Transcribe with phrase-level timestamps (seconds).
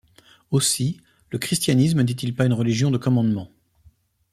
[0.49, 0.99] Aussi,
[1.29, 3.51] le christianisme n'est-il pas une religion de commandements.